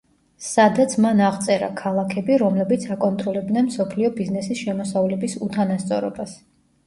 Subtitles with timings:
[0.43, 6.35] სადაც მან აღწერა ქალაქები, რომლებიც აკონტროლებდნენ მსოფლიო ბიზნესის შემოსავლების უთანასწორობას.